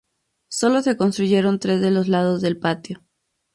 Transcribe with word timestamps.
Sólo 0.49 0.81
se 0.81 0.97
construyeron 0.97 1.59
tres 1.59 1.79
de 1.79 1.91
los 1.91 2.07
lados 2.07 2.41
del 2.41 2.57
patio. 2.57 3.03